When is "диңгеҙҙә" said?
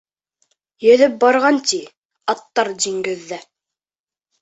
2.83-3.43